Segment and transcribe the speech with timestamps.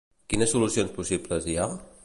[0.33, 1.73] Quines solucions possibles hi ha?